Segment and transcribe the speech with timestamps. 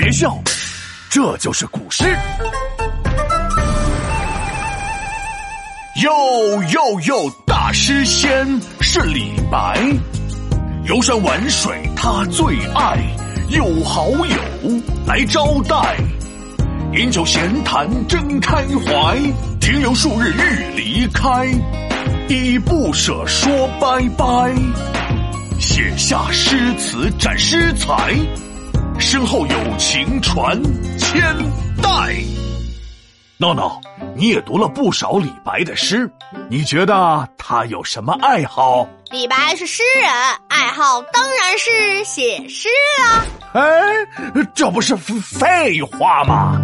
[0.00, 0.34] 别笑，
[1.10, 2.04] 这就是古诗。
[6.02, 8.48] 哟哟哟，大诗仙
[8.80, 9.78] 是李白，
[10.84, 12.96] 游山玩水他最爱，
[13.50, 14.36] 有好友
[15.06, 15.98] 来招待，
[16.94, 19.18] 饮酒闲谈真开怀，
[19.60, 21.44] 停留数日欲离开，
[22.26, 24.54] 依依不舍说拜拜，
[25.58, 28.14] 写下诗词展诗才，
[29.00, 30.62] 身后有情传
[30.98, 31.20] 千
[31.82, 32.14] 代。
[33.38, 33.80] 闹闹，
[34.14, 36.08] 你也读了不少李白的诗，
[36.50, 38.86] 你觉得他有什么爱好？
[39.10, 40.12] 李白是诗人，
[40.48, 42.68] 爱好当然是写诗
[43.02, 43.24] 啊。
[43.54, 43.62] 哎，
[44.54, 46.60] 这不是废话吗？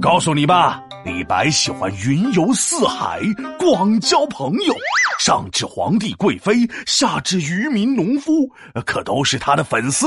[0.00, 3.18] 告诉你吧，李白喜欢云游四海，
[3.58, 4.74] 广交朋友，
[5.22, 8.50] 上至皇帝贵妃，下至渔民农夫，
[8.86, 10.06] 可都是他的粉丝。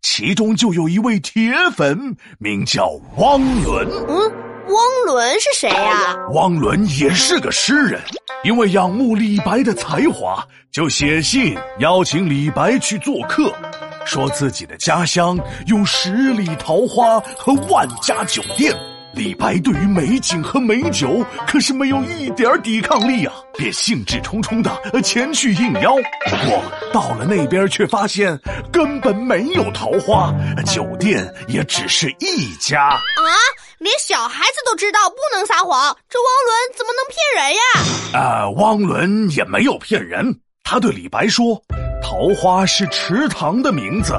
[0.00, 3.84] 其中就有一位铁粉，名叫汪伦。
[4.08, 4.32] 嗯。
[4.66, 4.76] 汪
[5.06, 6.16] 伦是谁呀？
[6.32, 8.00] 汪伦也是个诗人，
[8.44, 13.52] 因为仰慕李白的才华，就写信邀请李白去做客，
[14.06, 18.72] 说自己的家乡有十里桃花和万家酒店。
[19.14, 24.70] 李白对于美景和美酒可是没有一点抵抗力啊，便兴致冲冲的
[25.02, 25.94] 前去应邀。
[26.26, 26.62] 不过
[26.92, 28.38] 到了那边，却发现
[28.72, 30.34] 根本没有桃花，
[30.66, 33.00] 酒店也只是一家啊。
[33.78, 37.60] 连小孩子都知道不能撒谎，这汪伦怎么能骗人呀？
[38.14, 41.62] 呃，汪伦也没有骗人，他对李白说
[42.02, 44.14] ：“桃花是池塘的名字，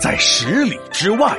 [0.00, 1.30] 在十里之外；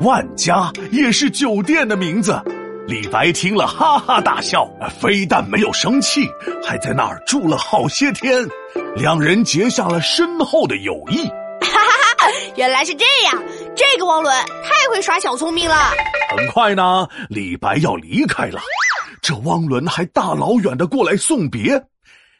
[0.00, 2.40] 万家也是酒店的名字。”
[2.88, 4.66] 李白听了哈哈大笑，
[4.98, 6.26] 非但没有生气，
[6.64, 8.48] 还在那儿住了好些天，
[8.96, 11.26] 两人结下了深厚的友谊。
[11.60, 13.42] 哈哈哈，原来是这样。
[13.76, 15.90] 这个汪伦太会耍小聪明了。
[16.34, 18.58] 很快呢，李白要离开了，
[19.20, 21.84] 这汪伦还大老远的过来送别，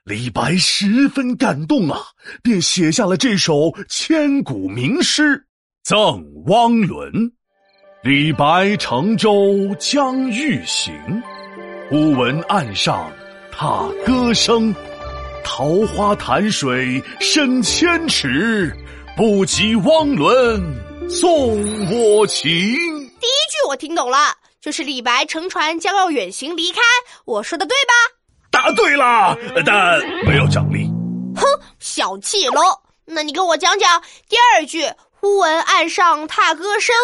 [0.05, 2.01] 李白十分感动啊，
[2.43, 5.37] 便写下了这首千古名诗
[5.85, 7.13] 《赠汪伦》。
[8.03, 10.95] 李白乘舟将欲行，
[11.91, 13.11] 忽闻岸上
[13.51, 14.73] 踏歌声，
[15.45, 18.73] 桃花潭水深千尺，
[19.17, 20.63] 不及汪伦。
[21.11, 21.59] 送
[21.91, 22.49] 我情。
[22.49, 24.17] 第一句我听懂了，
[24.61, 26.81] 就是李白乘船将要远行离开。
[27.25, 27.95] 我说的对吧？
[28.53, 30.87] 答对了，但没有奖励。
[31.35, 31.45] 哼，
[31.81, 32.63] 小气喽！
[33.07, 34.89] 那你跟我讲讲第二句
[35.19, 36.95] “忽闻岸上踏歌声”，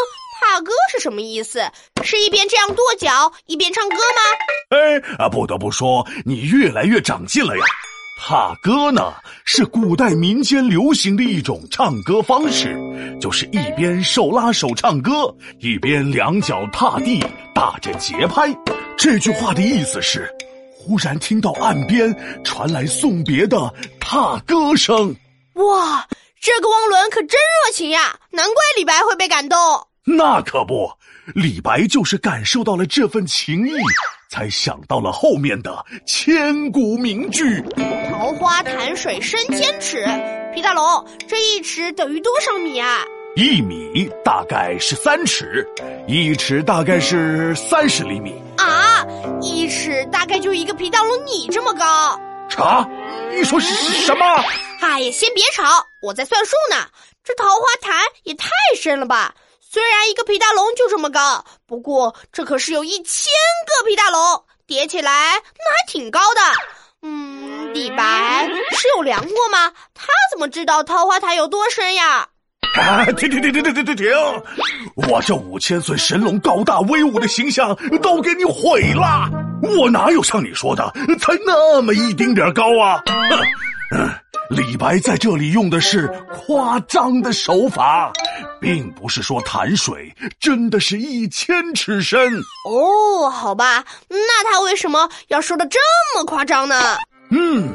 [0.41, 1.63] 踏歌是什么意思？
[2.03, 4.77] 是一边这样跺脚，一边唱歌吗？
[4.77, 7.65] 哎啊，不得不说，你越来越长进了呀。
[8.21, 9.15] 踏歌呢，
[9.45, 12.77] 是古代民间流行的一种唱歌方式，
[13.21, 17.25] 就是一边手拉手唱歌，一边两脚踏地
[17.55, 18.55] 打着节拍。
[18.97, 20.29] 这句话的意思是，
[20.77, 25.15] 忽然听到岸边传来送别的踏歌声。
[25.55, 26.07] 哇，
[26.41, 28.19] 这个汪伦可真热情呀！
[28.31, 29.59] 难怪李白会被感动。
[30.07, 30.91] 那可不，
[31.35, 33.73] 李白就是感受到了这份情谊。
[34.29, 37.63] 才想到了后面的千古名句
[38.11, 40.05] ：“桃花潭水深千尺。”
[40.55, 43.03] 皮大龙，这一尺等于多少米啊？
[43.37, 45.67] 一米大概是三尺，
[46.07, 48.35] 一尺大概是三十厘米。
[48.59, 49.07] 啊，
[49.41, 52.21] 一尺大概就一个皮大龙你这么高。
[52.49, 52.87] 啥？
[53.35, 54.25] 你说什么？
[54.81, 56.77] 哎呀，先别吵，我在算数呢。
[57.23, 59.35] 这桃花潭也太深了吧！
[59.75, 63.33] 虽然一个皮大龙就这么高，不过这可是有一千
[63.67, 66.41] 个皮大龙叠起来，那还挺高的。
[67.03, 69.73] 嗯，李白是有量过吗？
[69.93, 72.29] 他怎么知道桃花潭有多深呀？
[72.79, 73.05] 啊！
[73.17, 74.07] 停停停停停停停！
[74.95, 79.29] 我这五千岁神龙高大威武的形象都给你毁了！
[79.61, 83.03] 我哪有像你说的才那么一丁点高啊？
[84.51, 88.13] 李白在这里用的是夸张的手法，
[88.65, 90.11] 并不是说潭水
[90.41, 92.19] 真的是一千尺深
[92.65, 93.29] 哦。
[93.29, 95.79] 好吧，那他为什么要说的这
[96.17, 96.97] 么夸张呢？
[97.31, 97.69] 嗯，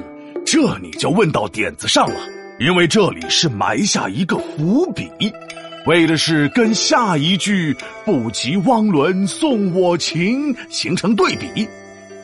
[0.46, 2.16] 这你就问到点子上了，
[2.60, 5.08] 因为这里是埋下一个伏笔，
[5.86, 11.68] 为的是跟下一句“不及汪伦送我情”形成对比。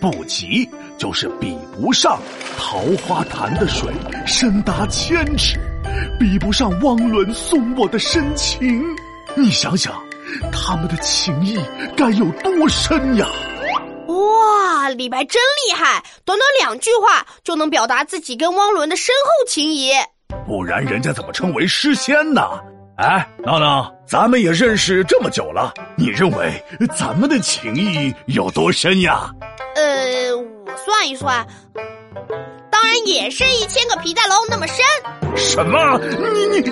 [0.01, 0.69] 不及
[0.99, 2.19] 就是比不上
[2.57, 3.91] 桃花潭的水
[4.27, 5.57] 深达千尺，
[6.19, 8.83] 比不上汪伦送我的深情。
[9.35, 9.93] 你想想，
[10.51, 11.59] 他们的情谊
[11.95, 13.27] 该有多深呀！
[14.07, 19.91] 哇，李白真厉害，短短两句话就能表达自己跟汪伦的深厚情谊。
[20.45, 22.41] 不然人家怎么称为诗仙呢？
[22.97, 26.63] 哎，闹闹，咱们也认识这么久了，你认为
[26.95, 29.29] 咱们的情谊有多深呀？
[29.75, 31.45] 呃，我算一算，
[33.05, 34.77] 也是一千个皮带龙那么深。
[35.37, 35.97] 什么？
[36.33, 36.69] 你你你，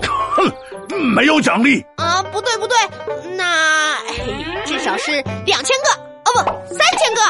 [0.00, 0.50] 哼，
[1.14, 2.22] 没有奖励啊？
[2.22, 2.76] 不对不对，
[3.36, 3.96] 那
[4.64, 5.90] 至少是两千个
[6.24, 6.38] 哦，不，
[6.74, 7.20] 三千个。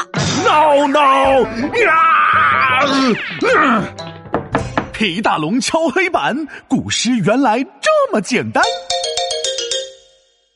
[0.45, 1.41] 闹闹
[1.79, 2.79] 呀！
[4.93, 7.67] 皮大龙敲黑板，古诗原来这
[8.11, 8.63] 么简单。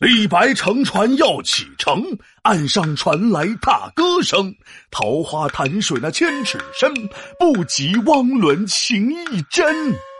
[0.05, 1.99] 李白乘船要启程，
[2.43, 4.53] 岸上传来踏歌声。
[4.91, 6.93] 桃花潭水那千尺深，
[7.39, 9.65] 不及汪伦情意真。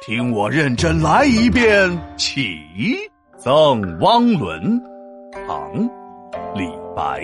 [0.04, 1.88] 听我认真来一遍，
[2.18, 2.58] 《起
[3.38, 4.60] 赠汪伦》，
[5.48, 5.72] 唐·
[6.56, 7.22] 李白。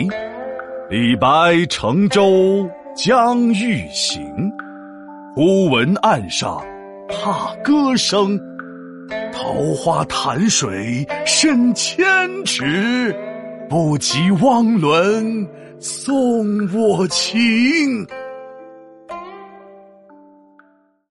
[0.88, 4.22] 李白乘舟将欲行，
[5.34, 6.64] 忽闻岸上。
[7.10, 8.40] 踏歌声，
[9.32, 12.04] 桃花潭水深千
[12.46, 13.16] 尺，
[13.70, 15.48] 不及汪伦
[15.80, 18.08] 送我情。